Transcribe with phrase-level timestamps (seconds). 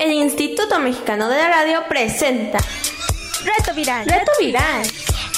[0.00, 2.58] El Instituto Mexicano de la Radio presenta
[3.44, 4.06] Reto Viral.
[4.06, 4.86] Reto Viral.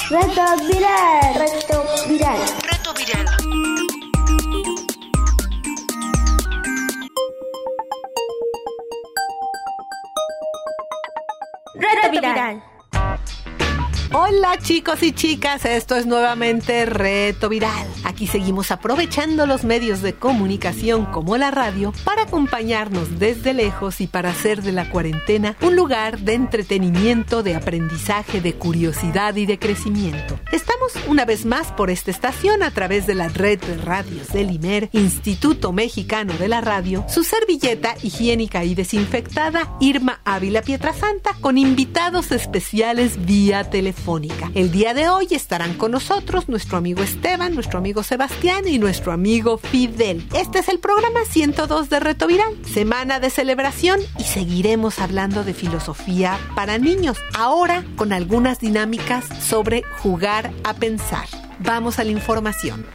[0.09, 1.33] Reto Viral.
[1.33, 2.37] Reto Viral.
[2.63, 3.21] Reto Viral.
[11.73, 12.63] Reto Viral.
[14.13, 17.87] Hola chicos y chicas, esto es nuevamente Reto Viral.
[18.21, 24.05] Aquí seguimos aprovechando los medios de comunicación como la radio para acompañarnos desde lejos y
[24.05, 29.57] para hacer de la cuarentena un lugar de entretenimiento, de aprendizaje, de curiosidad y de
[29.57, 30.39] crecimiento.
[30.51, 34.51] Estamos una vez más por esta estación a través de la red de radios del
[34.51, 41.57] IMER, Instituto Mexicano de la Radio, su servilleta higiénica y desinfectada Irma Ávila Pietrasanta con
[41.57, 44.51] invitados especiales vía telefónica.
[44.53, 49.13] El día de hoy estarán con nosotros nuestro amigo Esteban, nuestro amigo Sebastián y nuestro
[49.13, 50.27] amigo Fidel.
[50.35, 55.53] Este es el programa 102 de Reto Viral, semana de celebración y seguiremos hablando de
[55.53, 61.25] filosofía para niños, ahora con algunas dinámicas sobre jugar a pensar.
[61.59, 62.85] Vamos a la información.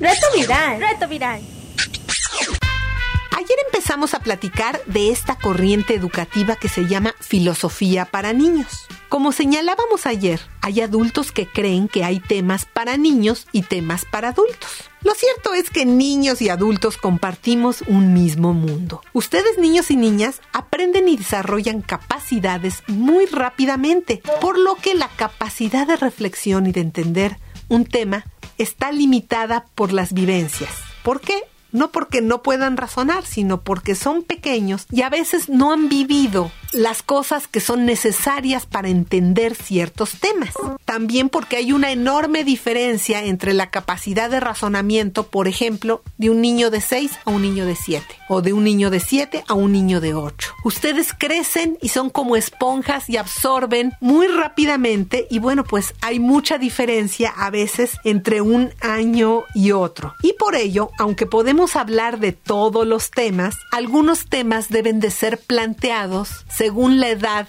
[0.00, 0.80] Reto Viral.
[0.80, 1.61] Reto Viral.
[3.42, 8.86] Ayer empezamos a platicar de esta corriente educativa que se llama filosofía para niños.
[9.08, 14.28] Como señalábamos ayer, hay adultos que creen que hay temas para niños y temas para
[14.28, 14.88] adultos.
[15.00, 19.02] Lo cierto es que niños y adultos compartimos un mismo mundo.
[19.12, 25.84] Ustedes niños y niñas aprenden y desarrollan capacidades muy rápidamente, por lo que la capacidad
[25.84, 28.24] de reflexión y de entender un tema
[28.56, 30.70] está limitada por las vivencias.
[31.02, 31.42] ¿Por qué?
[31.72, 36.50] No porque no puedan razonar, sino porque son pequeños y a veces no han vivido
[36.72, 40.54] las cosas que son necesarias para entender ciertos temas.
[40.84, 46.40] También porque hay una enorme diferencia entre la capacidad de razonamiento, por ejemplo, de un
[46.40, 49.54] niño de 6 a un niño de 7 o de un niño de 7 a
[49.54, 50.54] un niño de 8.
[50.64, 56.58] Ustedes crecen y son como esponjas y absorben muy rápidamente y bueno, pues hay mucha
[56.58, 60.14] diferencia a veces entre un año y otro.
[60.22, 65.38] Y por ello, aunque podemos hablar de todos los temas, algunos temas deben de ser
[65.38, 67.46] planteados según la edad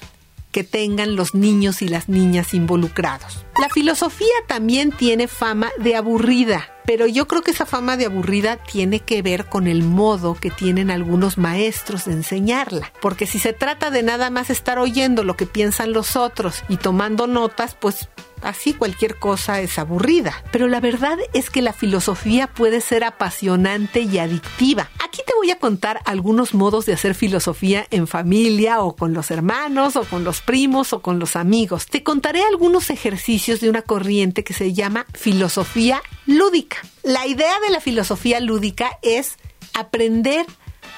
[0.51, 3.45] que tengan los niños y las niñas involucrados.
[3.59, 8.57] La filosofía también tiene fama de aburrida, pero yo creo que esa fama de aburrida
[8.57, 13.53] tiene que ver con el modo que tienen algunos maestros de enseñarla, porque si se
[13.53, 18.09] trata de nada más estar oyendo lo que piensan los otros y tomando notas, pues
[18.43, 20.43] así cualquier cosa es aburrida.
[20.51, 24.89] Pero la verdad es que la filosofía puede ser apasionante y adictiva.
[25.03, 29.31] Aquí te voy a contar algunos modos de hacer filosofía en familia o con los
[29.31, 31.85] hermanos o con los primos o con los amigos.
[31.87, 36.72] Te contaré algunos ejercicios de una corriente que se llama filosofía lúdica.
[37.03, 39.37] La idea de la filosofía lúdica es
[39.73, 40.45] aprender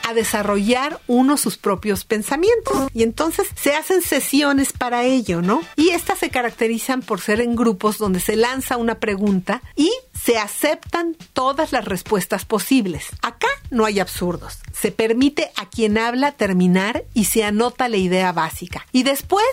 [0.08, 2.90] a desarrollar uno sus propios pensamientos.
[2.94, 5.62] Y entonces se hacen sesiones para ello, ¿no?
[5.76, 10.38] Y estas se caracterizan por ser en grupos donde se lanza una pregunta y se
[10.38, 13.08] aceptan todas las respuestas posibles.
[13.22, 14.60] Acá no hay absurdos.
[14.74, 18.86] Se permite a quien habla terminar y se anota la idea básica.
[18.92, 19.46] Y después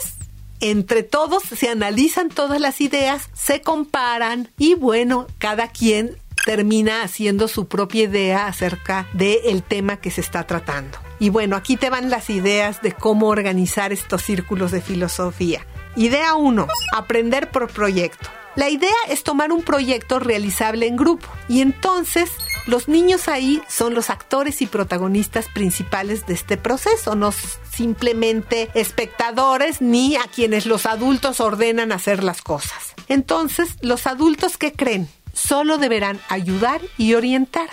[0.62, 7.48] entre todos se analizan todas las ideas, se comparan y bueno, cada quien termina haciendo
[7.48, 10.98] su propia idea acerca del tema que se está tratando.
[11.18, 15.66] Y bueno, aquí te van las ideas de cómo organizar estos círculos de filosofía.
[15.96, 16.68] Idea 1.
[16.96, 18.28] Aprender por proyecto.
[18.54, 22.30] La idea es tomar un proyecto realizable en grupo y entonces
[22.66, 27.32] los niños ahí son los actores y protagonistas principales de este proceso, no
[27.72, 32.94] simplemente espectadores ni a quienes los adultos ordenan hacer las cosas.
[33.08, 37.68] Entonces, los adultos que creen solo deberán ayudar y orientar.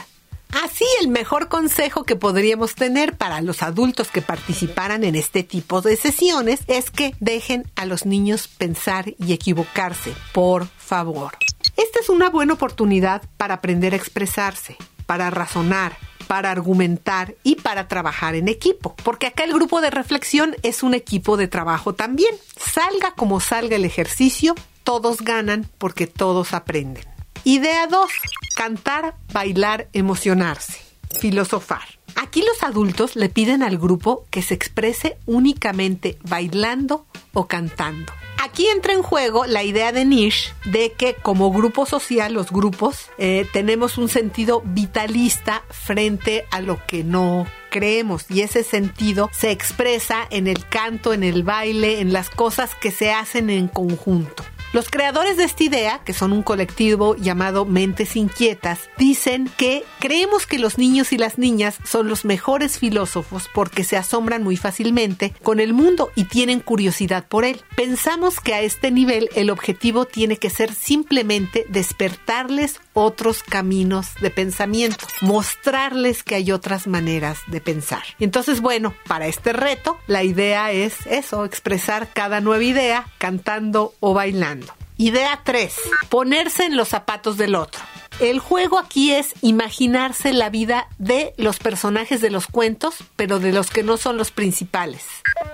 [0.63, 5.81] Así el mejor consejo que podríamos tener para los adultos que participaran en este tipo
[5.81, 11.37] de sesiones es que dejen a los niños pensar y equivocarse, por favor.
[11.79, 14.75] Esta es una buena oportunidad para aprender a expresarse,
[15.05, 15.97] para razonar,
[16.27, 20.93] para argumentar y para trabajar en equipo, porque acá el grupo de reflexión es un
[20.93, 22.35] equipo de trabajo también.
[22.57, 27.05] Salga como salga el ejercicio, todos ganan porque todos aprenden.
[27.45, 28.11] Idea 2.
[28.57, 30.81] Cantar, bailar, emocionarse.
[31.17, 31.97] Filosofar.
[32.17, 38.18] Aquí los adultos le piden al grupo que se exprese únicamente bailando o cantando.
[38.49, 43.11] Aquí entra en juego la idea de Nish de que como grupo social, los grupos,
[43.19, 49.51] eh, tenemos un sentido vitalista frente a lo que no creemos y ese sentido se
[49.51, 54.43] expresa en el canto, en el baile, en las cosas que se hacen en conjunto.
[54.71, 60.45] Los creadores de esta idea, que son un colectivo llamado Mentes Inquietas, dicen que creemos
[60.45, 65.33] que los niños y las niñas son los mejores filósofos porque se asombran muy fácilmente
[65.41, 67.61] con el mundo y tienen curiosidad por él.
[67.75, 74.29] Pensamos que a este nivel el objetivo tiene que ser simplemente despertarles otros caminos de
[74.29, 78.03] pensamiento, mostrarles que hay otras maneras de pensar.
[78.19, 84.13] Entonces, bueno, para este reto, la idea es eso, expresar cada nueva idea cantando o
[84.13, 84.73] bailando.
[84.97, 85.73] Idea 3.
[86.09, 87.81] Ponerse en los zapatos del otro.
[88.19, 93.53] El juego aquí es imaginarse la vida de los personajes de los cuentos, pero de
[93.53, 95.05] los que no son los principales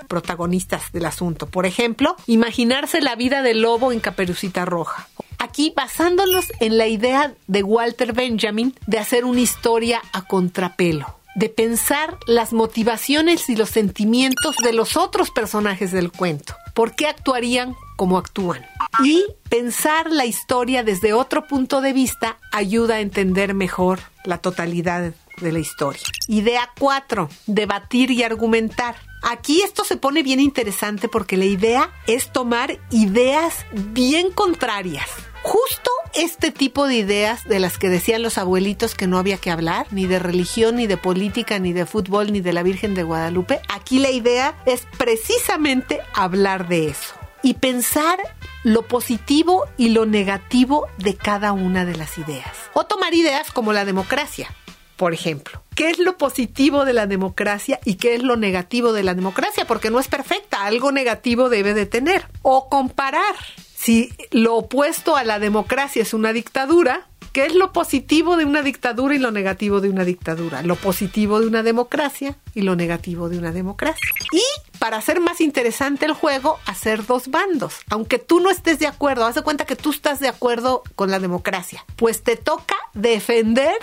[0.07, 1.45] protagonistas del asunto.
[1.45, 5.07] Por ejemplo, imaginarse la vida del lobo en Caperucita Roja.
[5.45, 11.50] Aquí basándolos en la idea de Walter Benjamin de hacer una historia a contrapelo de
[11.50, 16.56] pensar las motivaciones y los sentimientos de los otros personajes del cuento.
[16.74, 18.65] ¿Por qué actuarían como actúan?
[19.03, 25.13] Y pensar la historia desde otro punto de vista ayuda a entender mejor la totalidad
[25.42, 26.01] de la historia.
[26.27, 27.30] Idea 4.
[27.45, 28.95] Debatir y argumentar.
[29.21, 35.09] Aquí esto se pone bien interesante porque la idea es tomar ideas bien contrarias.
[35.45, 39.51] Justo este tipo de ideas de las que decían los abuelitos que no había que
[39.51, 43.03] hablar, ni de religión, ni de política, ni de fútbol, ni de la Virgen de
[43.03, 47.13] Guadalupe, aquí la idea es precisamente hablar de eso
[47.44, 48.18] y pensar
[48.63, 52.57] lo positivo y lo negativo de cada una de las ideas.
[52.74, 54.50] O tomar ideas como la democracia,
[54.97, 55.62] por ejemplo.
[55.75, 59.65] ¿Qué es lo positivo de la democracia y qué es lo negativo de la democracia?
[59.65, 62.25] Porque no es perfecta, algo negativo debe de tener.
[62.42, 63.36] O comparar
[63.86, 68.64] si lo opuesto a la democracia es una dictadura, ¿qué es lo positivo de una
[68.64, 70.64] dictadura y lo negativo de una dictadura?
[70.64, 74.02] Lo positivo de una democracia y lo negativo de una democracia.
[74.32, 74.42] Y
[74.80, 77.76] para hacer más interesante el juego, hacer dos bandos.
[77.92, 81.12] Aunque tú no estés de acuerdo, haz de cuenta que tú estás de acuerdo con
[81.12, 83.76] la democracia, pues te toca defender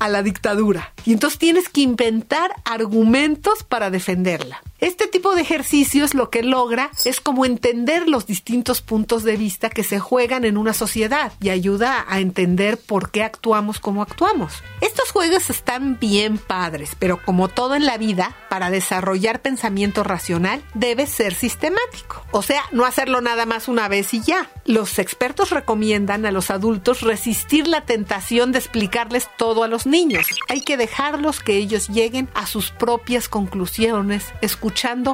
[0.00, 0.92] a la dictadura.
[1.04, 4.60] Y entonces tienes que inventar argumentos para defenderla.
[4.78, 9.70] Este tipo de ejercicios lo que logra es como entender los distintos puntos de vista
[9.70, 14.62] que se juegan en una sociedad y ayuda a entender por qué actuamos como actuamos.
[14.82, 20.62] Estos juegos están bien padres, pero como todo en la vida, para desarrollar pensamiento racional
[20.74, 22.22] debe ser sistemático.
[22.30, 24.50] O sea, no hacerlo nada más una vez y ya.
[24.66, 30.26] Los expertos recomiendan a los adultos resistir la tentación de explicarles todo a los niños.
[30.48, 34.26] Hay que dejarlos que ellos lleguen a sus propias conclusiones,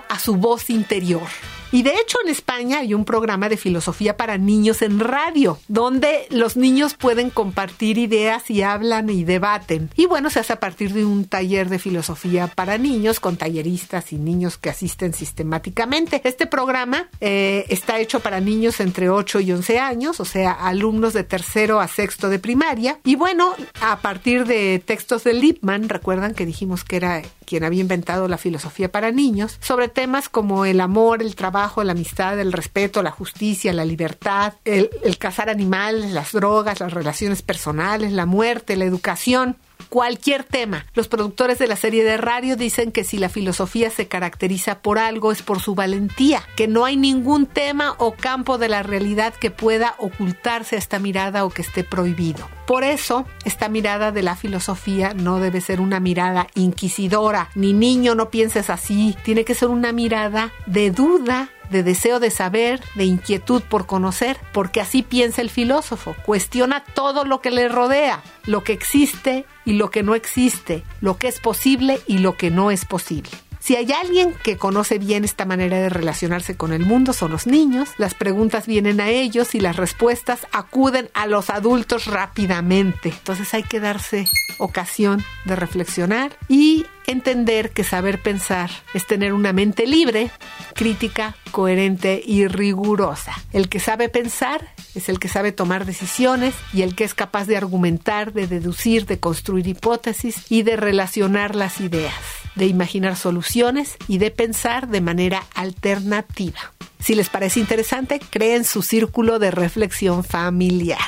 [0.09, 1.29] a su voz interior.
[1.73, 6.27] Y de hecho en España hay un programa de filosofía para niños en radio, donde
[6.29, 9.89] los niños pueden compartir ideas y hablan y debaten.
[9.97, 14.13] Y bueno, se hace a partir de un taller de filosofía para niños con talleristas
[14.13, 16.21] y niños que asisten sistemáticamente.
[16.25, 21.15] Este programa eh, está hecho para niños entre 8 y 11 años, o sea, alumnos
[21.15, 22.99] de tercero a sexto de primaria.
[23.03, 27.81] Y bueno, a partir de textos de Lippmann, recuerdan que dijimos que era quien había
[27.81, 32.53] inventado la filosofía para niños, sobre temas como el amor, el trabajo, la amistad, el
[32.53, 38.27] respeto, la justicia, la libertad, el, el cazar animales, las drogas, las relaciones personales, la
[38.27, 39.57] muerte, la educación
[39.93, 40.87] cualquier tema.
[40.95, 44.99] Los productores de la serie de radio dicen que si la filosofía se caracteriza por
[44.99, 49.35] algo es por su valentía, que no hay ningún tema o campo de la realidad
[49.35, 52.49] que pueda ocultarse a esta mirada o que esté prohibido.
[52.67, 58.15] Por eso, esta mirada de la filosofía no debe ser una mirada inquisidora, ni niño,
[58.15, 63.05] no pienses así, tiene que ser una mirada de duda, de deseo de saber, de
[63.05, 68.63] inquietud por conocer, porque así piensa el filósofo, cuestiona todo lo que le rodea, lo
[68.63, 72.71] que existe y lo que no existe, lo que es posible y lo que no
[72.71, 73.31] es posible.
[73.63, 77.47] Si hay alguien que conoce bien esta manera de relacionarse con el mundo, son los
[77.47, 77.91] niños.
[77.97, 83.11] Las preguntas vienen a ellos y las respuestas acuden a los adultos rápidamente.
[83.11, 89.53] Entonces hay que darse ocasión de reflexionar y entender que saber pensar es tener una
[89.53, 90.31] mente libre,
[90.75, 93.35] crítica, coherente y rigurosa.
[93.53, 97.47] El que sabe pensar es el que sabe tomar decisiones y el que es capaz
[97.47, 102.15] de argumentar, de deducir, de construir hipótesis y de relacionar las ideas
[102.55, 106.73] de imaginar soluciones y de pensar de manera alternativa.
[107.01, 110.99] Si les parece interesante, creen su círculo de reflexión familiar.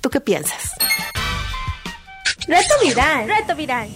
[0.00, 0.72] ¿Tú qué piensas?
[2.46, 3.28] Reto viral.
[3.28, 3.88] Reto viral.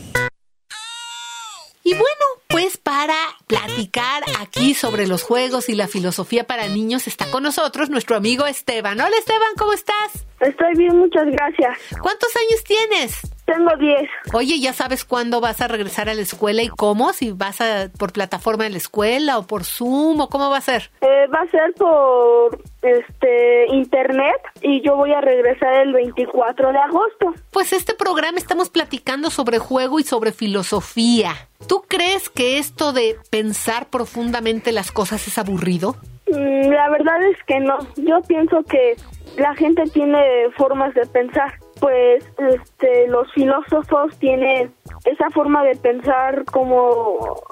[1.84, 7.30] Y bueno, pues para platicar aquí sobre los juegos y la filosofía para niños está
[7.30, 9.00] con nosotros nuestro amigo Esteban.
[9.00, 10.26] Hola Esteban, ¿cómo estás?
[10.40, 11.78] Estoy bien, muchas gracias.
[12.00, 13.20] ¿Cuántos años tienes?
[13.52, 14.08] Tengo 10.
[14.32, 17.12] Oye, ¿ya sabes cuándo vas a regresar a la escuela y cómo?
[17.12, 20.60] Si vas a, por plataforma de la escuela o por Zoom o cómo va a
[20.62, 20.90] ser.
[21.02, 26.78] Eh, va a ser por este internet y yo voy a regresar el 24 de
[26.78, 27.34] agosto.
[27.50, 31.32] Pues este programa estamos platicando sobre juego y sobre filosofía.
[31.68, 35.96] ¿Tú crees que esto de pensar profundamente las cosas es aburrido?
[36.28, 37.76] Mm, La verdad es que no.
[37.96, 38.96] Yo pienso que
[39.36, 41.52] la gente tiene formas de pensar.
[41.82, 44.72] Pues este, los filósofos tienen
[45.04, 47.42] esa forma de pensar como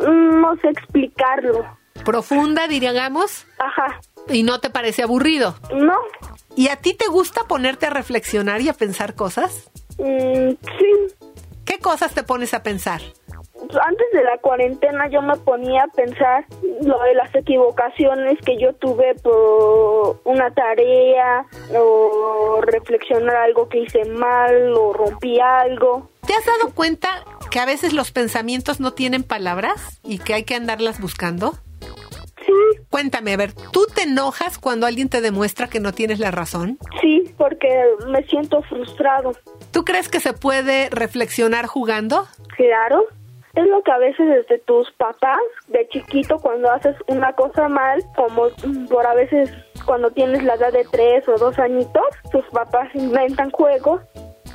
[0.00, 1.64] mm, no sé explicarlo.
[2.04, 4.00] Profunda, diríamos, Ajá.
[4.28, 5.56] y no te parece aburrido.
[5.74, 5.96] No.
[6.54, 9.68] ¿Y a ti te gusta ponerte a reflexionar y a pensar cosas?
[9.98, 11.26] Mm, sí.
[11.64, 13.00] ¿Qué cosas te pones a pensar?
[13.82, 16.44] Antes de la cuarentena yo me ponía a pensar
[16.82, 24.04] lo de las equivocaciones que yo tuve por una tarea o reflexionar algo que hice
[24.04, 26.08] mal o rompí algo.
[26.26, 27.08] ¿Te has dado cuenta
[27.50, 31.54] que a veces los pensamientos no tienen palabras y que hay que andarlas buscando?
[32.46, 32.52] Sí,
[32.90, 36.78] Cuéntame, a ver, ¿tú te enojas cuando alguien te demuestra que no tienes la razón?
[37.00, 37.68] sí, porque
[38.08, 39.32] me siento frustrado.
[39.72, 42.26] ¿Tú crees que se puede reflexionar jugando?
[42.56, 43.04] Claro.
[43.54, 48.02] Es lo que a veces desde tus papás, de chiquito, cuando haces una cosa mal,
[48.16, 49.50] como mm, por a veces
[49.86, 54.02] cuando tienes la edad de tres o dos añitos, tus papás inventan juegos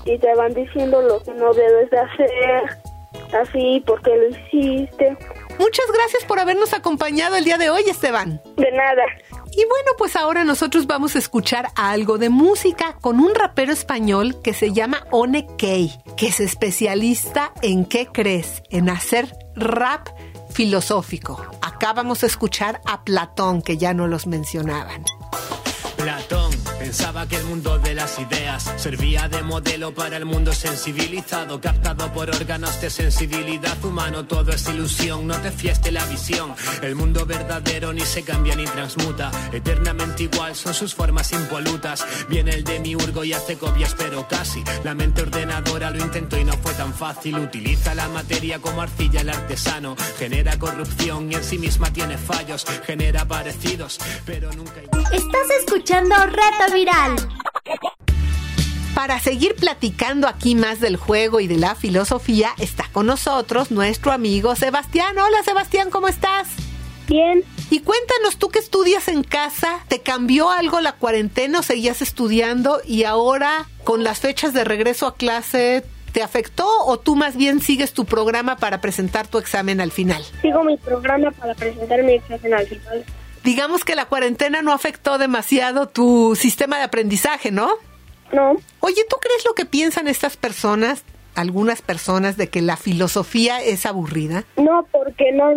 [0.06, 2.64] y te van diciendo lo que no debes de hacer,
[3.40, 5.18] así, porque lo hiciste.
[5.60, 8.42] Muchas gracias por habernos acompañado el día de hoy, Esteban.
[8.56, 9.04] De nada.
[9.60, 14.42] Y bueno, pues ahora nosotros vamos a escuchar algo de música con un rapero español
[14.42, 20.08] que se llama One Key, que es especialista en qué crees, en hacer rap
[20.50, 21.46] filosófico.
[21.62, 25.04] Acá vamos a escuchar a Platón, que ya no los mencionaban.
[25.98, 31.60] Platón pensaba que el mundo de las ideas servía de modelo para el mundo sensibilizado,
[31.60, 34.26] captado por órganos de sensibilidad humano.
[34.26, 36.56] Todo es ilusión, no te fieste la visión.
[36.82, 42.06] El mundo verdadero ni se cambia ni transmuta, eternamente igual son sus formas impolutas.
[42.30, 44.64] Viene el demiurgo y hace copias, pero casi.
[44.84, 47.38] La mente ordenadora lo intentó y no fue tan fácil.
[47.40, 52.66] Utiliza la materia como arcilla el artesano, genera corrupción y en sí misma tiene fallos,
[52.86, 54.80] genera parecidos, pero nunca.
[55.12, 57.16] Estás escuchando Reto Viral.
[58.96, 64.12] Para seguir platicando aquí más del juego y de la filosofía, está con nosotros nuestro
[64.12, 65.18] amigo Sebastián.
[65.18, 66.50] Hola Sebastián, ¿cómo estás?
[67.08, 67.44] Bien.
[67.70, 72.82] Y cuéntanos, tú que estudias en casa, ¿te cambió algo la cuarentena o seguías estudiando
[72.86, 77.62] y ahora con las fechas de regreso a clase te afectó o tú más bien
[77.62, 80.24] sigues tu programa para presentar tu examen al final?
[80.42, 83.06] Sigo mi programa para presentar mi examen al final.
[83.44, 87.70] Digamos que la cuarentena no afectó demasiado tu sistema de aprendizaje, ¿no?
[88.32, 88.58] No.
[88.80, 91.04] Oye, ¿tú crees lo que piensan estas personas,
[91.36, 94.44] algunas personas, de que la filosofía es aburrida?
[94.58, 95.52] No, porque no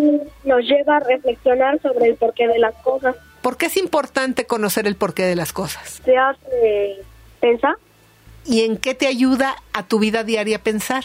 [0.45, 3.17] nos lleva a reflexionar sobre el porqué de las cosas.
[3.43, 6.01] ¿Por qué es importante conocer el porqué de las cosas?
[6.05, 6.99] Te hace
[7.41, 7.75] pensar,
[8.45, 11.05] ¿Y en qué te ayuda a tu vida diaria pensar?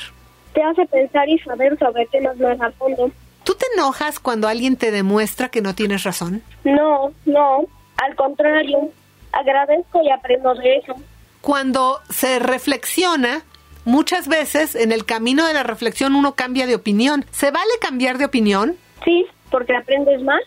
[0.58, 3.12] te hace pensar y saber sobre temas más a fondo.
[3.48, 6.44] ¿Tú te enojas cuando alguien te demuestra que no tienes razón?
[6.66, 7.60] No, no,
[7.96, 8.92] al contrario,
[9.32, 10.96] agradezco y aprendo de eso.
[11.40, 13.44] Cuando se reflexiona,
[13.86, 17.24] muchas veces en el camino de la reflexión uno cambia de opinión.
[17.32, 18.76] ¿Se vale cambiar de opinión?
[19.06, 20.42] Sí, porque aprendes más,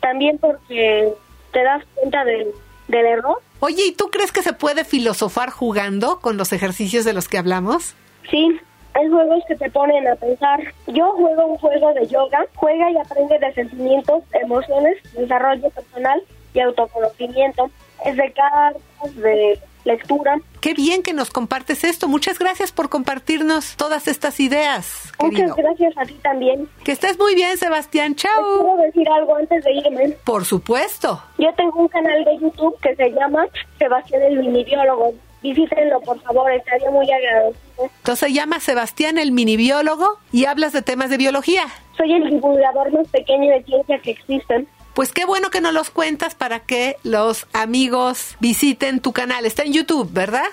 [0.00, 1.12] también porque
[1.52, 2.52] te das cuenta del,
[2.88, 3.42] del error.
[3.60, 7.36] Oye, ¿y tú crees que se puede filosofar jugando con los ejercicios de los que
[7.36, 7.94] hablamos?
[8.30, 8.58] Sí,
[8.98, 10.60] hay juegos que te ponen a pensar.
[10.86, 16.22] Yo juego un juego de yoga, juega y aprende de sentimientos, emociones, desarrollo personal
[16.54, 17.70] y autoconocimiento.
[18.04, 20.38] Es de cartas, de lectura.
[20.60, 22.08] Qué bien que nos compartes esto.
[22.08, 25.54] Muchas gracias por compartirnos todas estas ideas, Muchas querido.
[25.56, 26.68] gracias a ti también.
[26.84, 28.14] Que estés muy bien, Sebastián.
[28.14, 28.60] ¿Te Chao.
[28.60, 30.08] ¿Puedo decir algo antes de irme?
[30.24, 31.22] Por supuesto.
[31.38, 33.46] Yo tengo un canal de YouTube que se llama
[33.78, 35.14] Sebastián el Minibiólogo.
[35.54, 37.90] Visítenlo, por favor, estaría muy agradecido.
[37.98, 41.64] Entonces llama Sebastián el mini biólogo y hablas de temas de biología.
[41.96, 44.68] Soy el divulgador más pequeño de ciencia que existen.
[44.94, 49.44] Pues qué bueno que nos los cuentas para que los amigos visiten tu canal.
[49.44, 50.46] Está en YouTube, ¿verdad?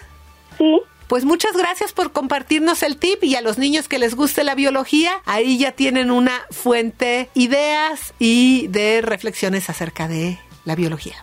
[0.58, 4.44] Sí, Pues muchas gracias por compartirnos el tip y a los niños que les guste
[4.44, 11.16] la biología, ahí ya tienen una fuente, ideas y de reflexiones acerca de la biología.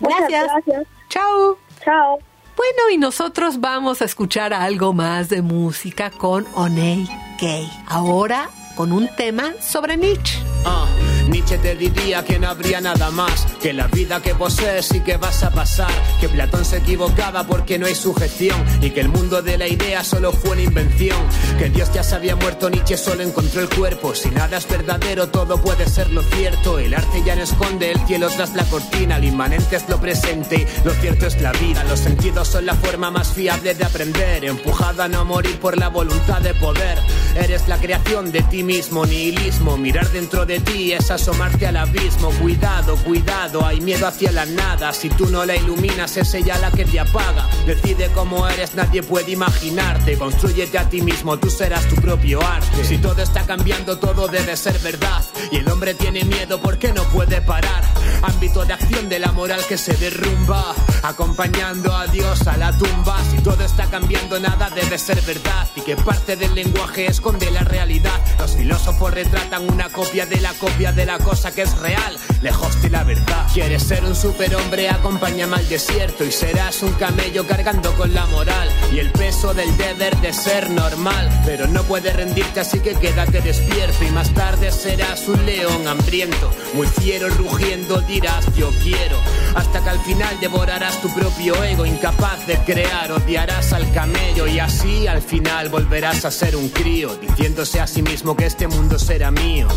[0.00, 0.44] muchas Gracias.
[0.52, 0.86] gracias.
[1.08, 1.58] Chao.
[1.84, 2.18] Chao.
[2.56, 7.08] Bueno, y nosotros vamos a escuchar algo más de música con Oney
[7.40, 7.70] Kay.
[7.86, 10.38] Ahora con un tema sobre Nietzsche.
[10.64, 10.86] Ah,
[11.32, 15.16] Nietzsche te diría que no habría nada más que la vida que posees y que
[15.16, 15.90] vas a pasar.
[16.20, 20.04] Que Platón se equivocaba porque no hay sujeción y que el mundo de la idea
[20.04, 21.16] solo fue una invención.
[21.58, 24.14] Que Dios ya se había muerto, Nietzsche solo encontró el cuerpo.
[24.14, 26.78] Si nada es verdadero, todo puede ser lo cierto.
[26.78, 30.66] El arte ya no esconde el cielo tras la cortina, lo inmanente es lo presente,
[30.84, 31.82] lo cierto es la vida.
[31.84, 35.88] Los sentidos son la forma más fiable de aprender, empujada a no morir por la
[35.88, 36.98] voluntad de poder.
[37.36, 39.78] Eres la creación de ti mismo, nihilismo.
[39.78, 42.30] Mirar dentro de ti es asomarte al abismo.
[42.30, 44.92] Cuidado, cuidado, hay miedo hacia la nada.
[44.92, 47.48] Si tú no la iluminas, es ella la que te apaga.
[47.64, 50.18] Decide cómo eres, nadie puede imaginarte.
[50.18, 52.84] Construyete a ti mismo, tú serás tu propio arte.
[52.84, 55.24] Si todo está cambiando, todo debe ser verdad.
[55.50, 57.84] Y el hombre tiene miedo porque no puede parar.
[58.22, 60.74] Ámbito de acción de la moral que se derrumba.
[61.04, 63.16] Acompañando a Dios a la tumba.
[63.30, 65.68] Si todo está cambiando, nada debe ser verdad.
[65.76, 68.20] Y que parte del lenguaje es esconde la realidad.
[68.40, 72.80] Los filósofos retratan una copia de la copia de la cosa que es real, lejos
[72.82, 73.46] de la verdad.
[73.52, 78.68] Quieres ser un superhombre, acompáñame al desierto y serás un camello cargando con la moral
[78.92, 81.28] y el peso del deber de ser normal.
[81.44, 86.50] Pero no puedes rendirte, así que quédate despierto y más tarde serás un león hambriento,
[86.74, 89.16] muy fiero rugiendo dirás yo quiero,
[89.54, 94.58] hasta que al final devorarás tu propio ego, incapaz de crear, odiarás al camello y
[94.58, 98.98] así al final volverás a ser un crío diciéndose a sí mismo que este mundo
[98.98, 99.68] será mío.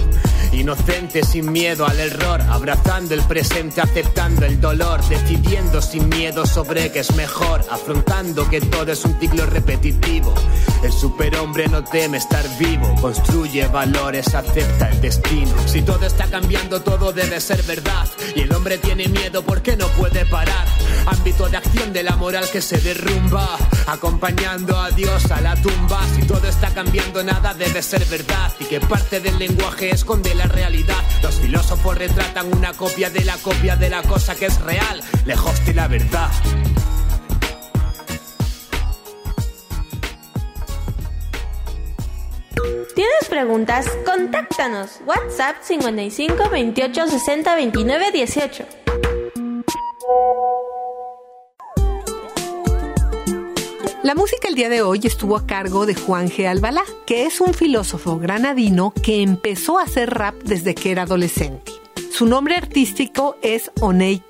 [0.51, 6.91] Inocente sin miedo al error, abrazando el presente, aceptando el dolor, decidiendo sin miedo sobre
[6.91, 10.33] qué es mejor, afrontando que todo es un ciclo repetitivo.
[10.83, 15.51] El superhombre no teme estar vivo, construye valores, acepta el destino.
[15.65, 18.07] Si todo está cambiando, todo debe ser verdad.
[18.35, 20.67] Y el hombre tiene miedo porque no puede parar.
[21.07, 26.01] Ámbito de acción de la moral que se derrumba, acompañando a Dios a la tumba.
[26.15, 28.53] Si todo está cambiando, nada debe ser verdad.
[28.59, 31.03] Y que parte del lenguaje esconde la realidad.
[31.21, 35.65] Los filósofos retratan una copia de la copia de la cosa que es real, lejos
[35.65, 36.29] de la verdad.
[42.95, 43.85] ¿Tienes preguntas?
[44.05, 45.01] Contáctanos.
[45.05, 48.65] WhatsApp 55 28 60 29 18.
[54.05, 56.45] La música el día de hoy estuvo a cargo de Juan G.
[56.45, 61.71] Albalá, que es un filósofo granadino que empezó a hacer rap desde que era adolescente.
[62.11, 64.21] Su nombre artístico es Oney.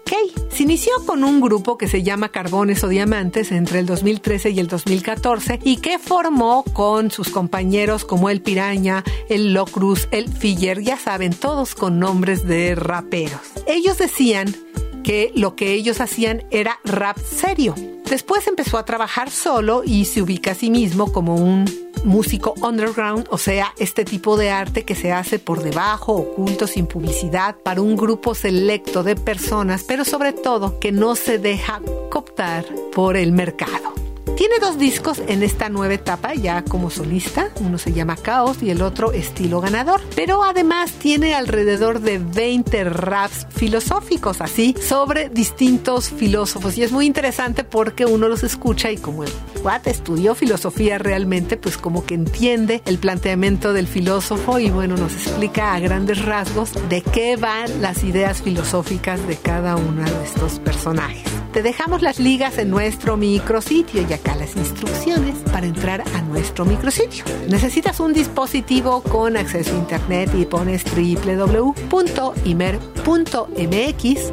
[0.50, 4.62] Se inició con un grupo que se llama Carbones o Diamantes entre el 2013 y
[4.62, 10.84] el 2014 y que formó con sus compañeros como el Piraña, el Locruz, el Filler,
[10.84, 13.42] ya saben, todos con nombres de raperos.
[13.68, 14.56] Ellos decían
[15.04, 17.76] que lo que ellos hacían era rap serio.
[18.10, 21.66] Después empezó a trabajar solo y se ubica a sí mismo como un
[22.04, 26.86] músico underground, o sea, este tipo de arte que se hace por debajo, oculto, sin
[26.86, 32.66] publicidad, para un grupo selecto de personas, pero sobre todo que no se deja cooptar
[32.94, 34.05] por el mercado.
[34.36, 38.70] Tiene dos discos en esta nueva etapa ya como solista, uno se llama Caos y
[38.70, 46.10] el otro Estilo Ganador, pero además tiene alrededor de 20 raps filosóficos así sobre distintos
[46.10, 46.78] filósofos.
[46.78, 49.32] Y es muy interesante porque uno los escucha y como el
[49.64, 55.14] Watt estudió filosofía realmente, pues como que entiende el planteamiento del filósofo y bueno, nos
[55.14, 60.60] explica a grandes rasgos de qué van las ideas filosóficas de cada uno de estos
[60.60, 61.35] personajes.
[61.56, 66.66] Te dejamos las ligas en nuestro micrositio y acá las instrucciones para entrar a nuestro
[66.66, 67.24] micrositio.
[67.48, 71.94] Necesitas un dispositivo con acceso a internet y pones www.imer.mx.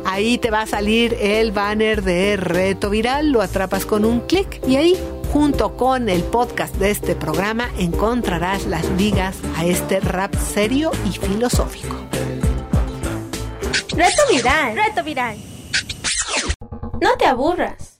[0.05, 4.61] Ahí te va a salir el banner de reto viral, lo atrapas con un clic
[4.67, 4.99] y ahí
[5.33, 11.13] junto con el podcast de este programa encontrarás las ligas a este rap serio y
[11.13, 11.95] filosófico.
[13.95, 14.75] Reto viral.
[14.75, 15.52] Reto viral.
[17.03, 17.99] No te aburras.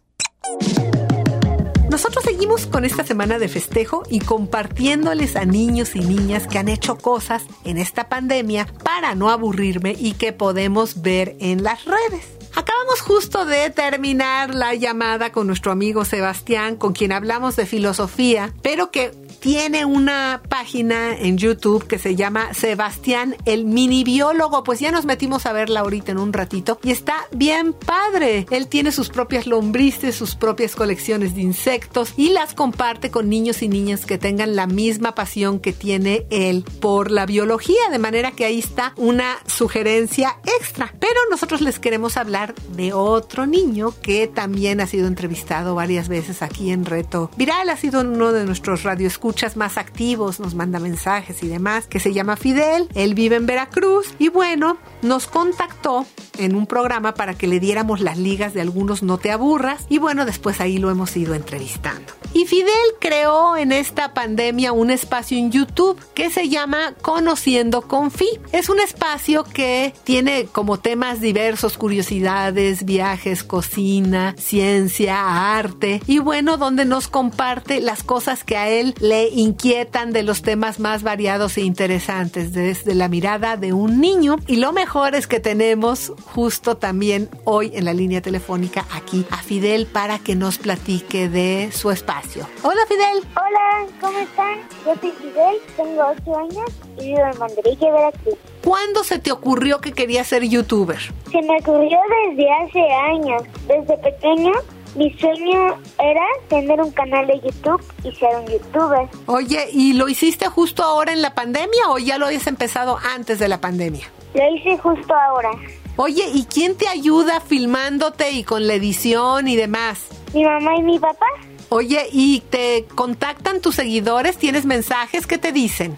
[1.91, 6.69] Nosotros seguimos con esta semana de festejo y compartiéndoles a niños y niñas que han
[6.69, 12.29] hecho cosas en esta pandemia para no aburrirme y que podemos ver en las redes.
[12.55, 18.53] Acabamos justo de terminar la llamada con nuestro amigo Sebastián, con quien hablamos de filosofía,
[18.63, 19.11] pero que
[19.43, 24.63] tiene una página en YouTube que se llama Sebastián el mini biólogo.
[24.63, 28.47] Pues ya nos metimos a verla ahorita en un ratito y está bien padre.
[28.53, 33.63] Él tiene sus propias lombrices, sus propias colecciones de insectos y las comparte con niños
[33.63, 37.91] y niñas que tengan la misma pasión que tiene él por la biología.
[37.91, 40.95] De manera que ahí está una sugerencia extra.
[41.01, 46.43] Pero nosotros les queremos hablar de otro niño que también ha sido entrevistado varias veces
[46.43, 47.71] aquí en Reto Viral.
[47.71, 52.01] Ha sido uno de nuestros radioescuchas escuchas más activos, nos manda mensajes y demás, que
[52.01, 52.87] se llama Fidel.
[52.95, 56.07] Él vive en Veracruz y bueno, nos contactó
[56.39, 59.99] en un programa para que le diéramos las ligas de algunos No Te Aburras y
[59.99, 62.13] bueno, después ahí lo hemos ido entrevistando.
[62.35, 68.11] Y Fidel creó en esta pandemia un espacio en YouTube que se llama Conociendo con
[68.11, 68.27] Fi.
[68.53, 76.57] Es un espacio que tiene como temas diversos, curiosidades, viajes, cocina, ciencia, arte y bueno,
[76.57, 81.59] donde nos comparte las cosas que a él le inquietan de los temas más variados
[81.59, 84.37] e interesantes desde la mirada de un niño.
[84.47, 89.39] Y lo mejor es que tenemos justo también hoy en la línea telefónica aquí a
[89.39, 92.47] Fidel para que nos platique de su espacio.
[92.63, 93.25] Hola Fidel.
[93.35, 94.59] Hola, ¿cómo están?
[94.85, 98.35] Yo soy Fidel, tengo 8 años y vivo en Mandarilla, Veracruz.
[98.63, 100.99] ¿Cuándo se te ocurrió que querías ser youtuber?
[100.99, 103.43] Se me ocurrió desde hace años.
[103.67, 104.53] Desde pequeño
[104.95, 109.09] mi sueño era tener un canal de YouTube y ser un youtuber.
[109.25, 113.39] Oye, ¿y lo hiciste justo ahora en la pandemia o ya lo habías empezado antes
[113.39, 114.07] de la pandemia?
[114.35, 115.51] Lo hice justo ahora.
[115.97, 120.07] Oye, ¿y quién te ayuda filmándote y con la edición y demás?
[120.33, 121.27] Mi mamá y mi papá.
[121.69, 124.37] Oye, ¿y te contactan tus seguidores?
[124.39, 125.27] ¿Tienes mensajes?
[125.27, 125.97] ¿Qué te dicen?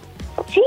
[0.52, 0.62] Sí,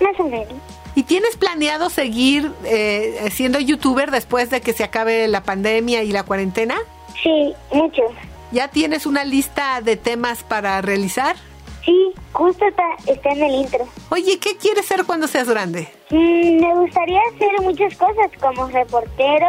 [0.00, 0.54] más o menos.
[0.94, 6.10] ¿Y tienes planeado seguir eh, siendo youtuber después de que se acabe la pandemia y
[6.10, 6.76] la cuarentena?
[7.22, 8.02] Sí, mucho.
[8.50, 11.36] ¿Ya tienes una lista de temas para realizar?
[11.84, 13.86] Sí, justo está, está en el intro.
[14.10, 15.88] Oye, ¿qué quieres ser cuando seas grande?
[16.10, 19.46] Mm, me gustaría hacer muchas cosas como reportero,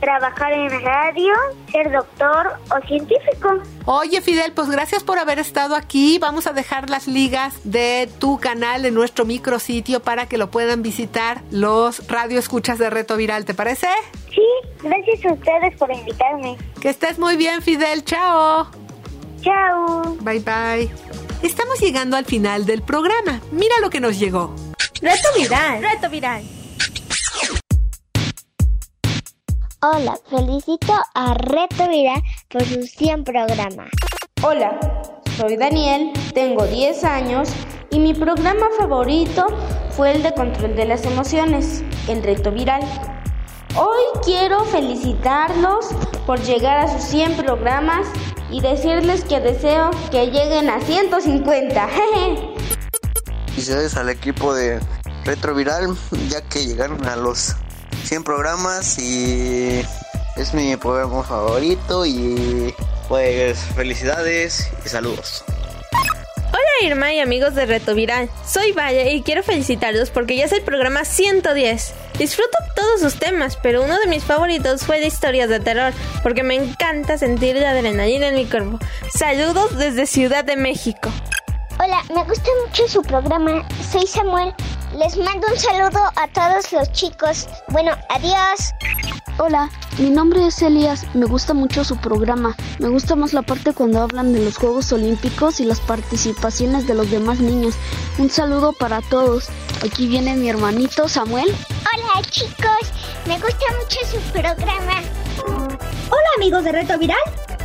[0.00, 1.32] trabajar en radio,
[1.70, 3.62] ser doctor o científico.
[3.84, 6.18] Oye, Fidel, pues gracias por haber estado aquí.
[6.18, 10.82] Vamos a dejar las ligas de tu canal en nuestro micrositio para que lo puedan
[10.82, 13.88] visitar los radioescuchas de Reto Viral, ¿te parece?
[14.34, 14.46] Sí,
[14.82, 16.56] gracias a ustedes por invitarme.
[16.80, 18.04] Que estés muy bien, Fidel.
[18.04, 18.68] Chao.
[19.42, 20.16] Chao.
[20.20, 21.11] Bye bye.
[21.42, 23.40] Estamos llegando al final del programa.
[23.50, 24.54] Mira lo que nos llegó.
[25.00, 25.82] Reto viral.
[25.82, 26.44] Reto viral.
[29.80, 33.88] Hola, felicito a Reto Viral por sus 100 programas.
[34.40, 34.78] Hola,
[35.36, 37.48] soy Daniel, tengo 10 años
[37.90, 39.44] y mi programa favorito
[39.90, 42.82] fue el de control de las emociones, el reto viral.
[43.74, 45.88] Hoy quiero felicitarlos
[46.24, 48.06] por llegar a sus 100 programas
[48.52, 51.88] y decirles que deseo que lleguen a 150.
[53.46, 54.78] Felicidades al equipo de
[55.24, 55.96] Retroviral,
[56.28, 57.56] ya que llegaron a los
[58.04, 59.82] 100 programas y
[60.36, 62.74] es mi programa favorito y
[63.08, 65.44] pues felicidades y saludos.
[66.48, 70.52] Hola Irma y amigos de Reto Viral, soy Valle y quiero felicitarlos porque ya es
[70.52, 71.94] el programa 110.
[72.22, 76.44] Disfruto todos sus temas, pero uno de mis favoritos fue de historias de terror, porque
[76.44, 78.78] me encanta sentir la adrenalina en mi cuerpo.
[79.12, 81.10] Saludos desde Ciudad de México.
[81.80, 83.66] Hola, me gusta mucho su programa.
[83.90, 84.54] Soy Samuel.
[84.96, 87.48] Les mando un saludo a todos los chicos.
[87.70, 88.72] Bueno, adiós.
[89.38, 91.04] Hola, mi nombre es Elías.
[91.14, 92.54] Me gusta mucho su programa.
[92.78, 96.94] Me gusta más la parte cuando hablan de los Juegos Olímpicos y las participaciones de
[96.94, 97.74] los demás niños.
[98.18, 99.48] Un saludo para todos.
[99.84, 101.52] Aquí viene mi hermanito Samuel.
[102.14, 102.92] Hola chicos,
[103.26, 105.00] me gusta mucho su programa.
[105.46, 107.16] Hola amigos de Reto Viral,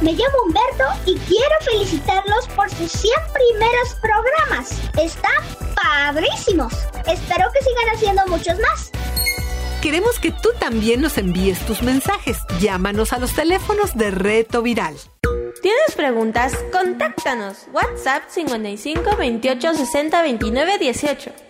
[0.02, 4.72] me llamo Humberto y quiero felicitarlos por sus 100 primeros programas.
[4.98, 6.74] Están padrísimos.
[7.08, 8.92] Espero que sigan haciendo muchos más.
[9.82, 12.38] Queremos que tú también nos envíes tus mensajes.
[12.62, 14.96] Llámanos a los teléfonos de Reto Viral.
[15.62, 16.54] ¿Tienes preguntas?
[16.72, 17.68] Contáctanos.
[17.74, 21.47] WhatsApp 55 28 60 29 18.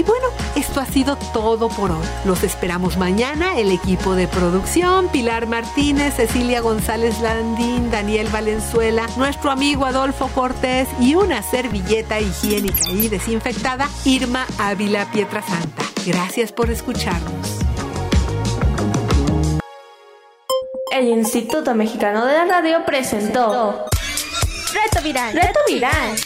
[0.00, 2.06] Y bueno, esto ha sido todo por hoy.
[2.24, 9.50] Los esperamos mañana, el equipo de producción, Pilar Martínez, Cecilia González Landín, Daniel Valenzuela, nuestro
[9.50, 15.82] amigo Adolfo Cortés y una servilleta higiénica y desinfectada, Irma Ávila Pietrasanta.
[16.06, 17.58] Gracias por escucharnos.
[20.92, 23.84] El Instituto Mexicano de la Radio presentó
[24.72, 25.34] Reto Viral.
[25.34, 26.16] Reto Viral.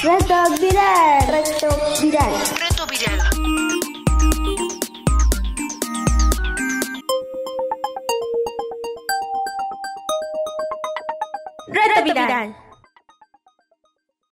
[0.00, 1.26] Reto viral.
[1.26, 1.68] Reto
[2.00, 2.77] viral.
[2.98, 3.30] Villada.
[11.68, 12.67] Reto Viral.